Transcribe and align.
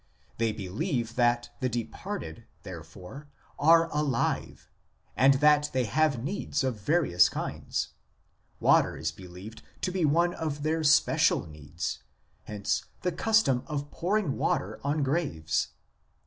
They 0.39 0.51
believe 0.51 1.13
that 1.15 1.51
the 1.59 1.69
departed, 1.69 2.45
therefore, 2.63 3.27
are 3.59 3.87
alive, 3.95 4.67
and 5.15 5.35
that 5.35 5.69
they 5.73 5.83
have 5.85 6.23
needs 6.23 6.63
of 6.63 6.79
various 6.81 7.29
kinds; 7.29 7.89
water 8.59 8.97
is 8.97 9.11
believed 9.11 9.61
to 9.81 9.91
be 9.91 10.03
one 10.03 10.33
of 10.33 10.63
their 10.63 10.83
special 10.83 11.45
needs, 11.45 12.01
hence 12.45 12.85
the 13.03 13.11
custom 13.11 13.61
of 13.67 13.91
pouring 13.91 14.37
water 14.37 14.79
on 14.83 15.03
graves. 15.03 15.67